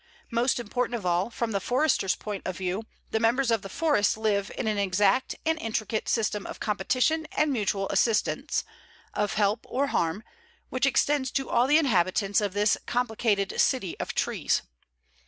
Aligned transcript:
Most 0.31 0.59
important 0.59 0.95
of 0.95 1.05
all, 1.05 1.29
from 1.29 1.51
the 1.51 1.59
Forester's 1.59 2.15
point 2.15 2.41
of 2.47 2.57
view, 2.57 2.81
the 3.11 3.19
members 3.19 3.51
of 3.51 3.61
the 3.61 3.69
forest 3.69 4.17
live 4.17 4.51
in 4.57 4.65
an 4.67 4.79
exact 4.79 5.35
and 5.45 5.59
intricate 5.59 6.09
system 6.09 6.47
of 6.47 6.59
competition 6.59 7.27
and 7.33 7.53
mutual 7.53 7.87
assistance, 7.89 8.63
of 9.13 9.33
help 9.35 9.63
or 9.69 9.85
harm, 9.93 10.23
which 10.69 10.87
extends 10.87 11.29
to 11.29 11.51
all 11.51 11.67
the 11.67 11.77
inhabitants 11.77 12.41
of 12.41 12.53
this 12.55 12.79
complicated 12.87 13.61
city 13.61 13.95
of 13.99 14.15
trees. 14.15 14.63